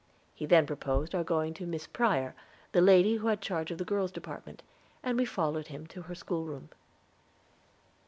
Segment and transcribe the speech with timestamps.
[0.33, 2.33] He then proposed our going to Miss Prior,
[2.71, 4.63] the lady who had charge of the girls' department,
[5.03, 6.69] and we followed him to her school room.